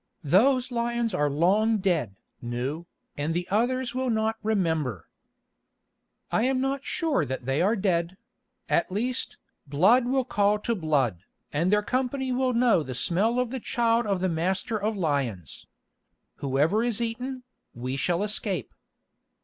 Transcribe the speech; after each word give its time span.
"Those 0.23 0.71
lions 0.71 1.13
are 1.13 1.29
long 1.29 1.77
dead, 1.77 2.15
Nou, 2.41 2.85
and 3.15 3.35
the 3.35 3.47
others 3.51 3.93
will 3.93 4.09
not 4.09 4.35
remember." 4.41 5.07
"I 6.31 6.41
am 6.45 6.59
not 6.59 6.83
sure 6.83 7.23
that 7.23 7.45
they 7.45 7.61
are 7.61 7.75
dead; 7.75 8.17
at 8.67 8.91
least, 8.91 9.37
blood 9.67 10.07
will 10.07 10.25
call 10.25 10.57
to 10.57 10.73
blood, 10.73 11.19
and 11.53 11.71
their 11.71 11.83
company 11.83 12.31
will 12.31 12.53
know 12.53 12.81
the 12.81 12.95
smell 12.95 13.37
of 13.39 13.51
the 13.51 13.59
child 13.59 14.07
of 14.07 14.21
the 14.21 14.27
Master 14.27 14.75
of 14.75 14.97
Lions. 14.97 15.67
Whoever 16.37 16.83
is 16.83 16.99
eaten, 16.99 17.43
we 17.75 17.95
shall 17.95 18.23
escape." 18.23 18.73